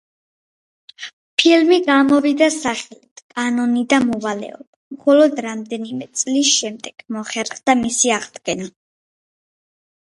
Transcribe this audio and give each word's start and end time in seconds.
ფილმი 1.41 1.77
გამოვიდა 1.89 2.47
სახელით 2.55 3.21
„კანონი 3.35 3.83
და 3.93 4.01
მოვალეობა“, 4.07 4.67
მხოლოდ 4.97 5.43
რამდენიმე 5.49 6.09
წლის 6.23 6.51
შემდეგ 6.57 7.07
მოხერხდა 7.19 7.79
მისი 7.87 8.17
აღდგენა. 8.21 8.71